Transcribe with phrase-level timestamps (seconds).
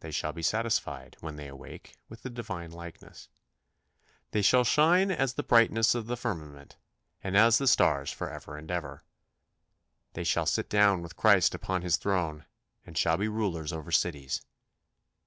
[0.00, 3.30] They shall be satisfied, when they awake, with the Divine likeness.
[4.32, 6.76] "They shall shine as the brightness of the firmament,
[7.22, 9.04] and as the stars for ever and ever."
[10.12, 12.44] They shall sit down with Christ upon His throne,
[12.84, 14.42] and shall be rulers over cities.